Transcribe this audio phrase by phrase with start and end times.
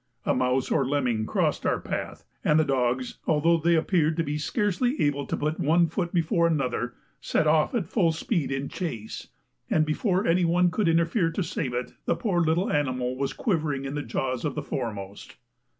[0.25, 4.35] A mouse or lemming crossed our path, and the dogs, although they appeared to be
[4.39, 9.27] scarcely able to put one foot before another, set off at full speed in chase,
[9.69, 13.85] and before any one could interfere to save it, the poor little animal was quivering
[13.85, 15.35] in the jaws of the foremost.